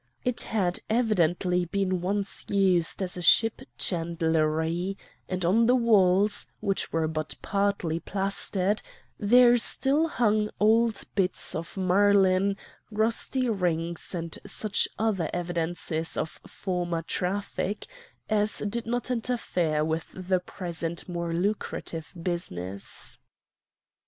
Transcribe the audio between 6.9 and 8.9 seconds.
were but partly plastered,